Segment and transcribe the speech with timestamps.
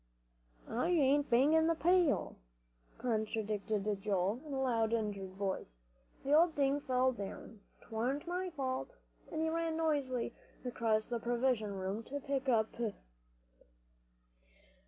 [0.67, 2.35] "I ain't bangin' the pail,"
[2.97, 5.77] contradicted Joel, in a loud, injured voice;
[6.23, 7.59] "the old thing fell down.
[7.81, 8.89] 'Twarn't my fault."
[9.31, 10.33] And he ran noisily
[10.65, 12.75] across the provision room to pick it up.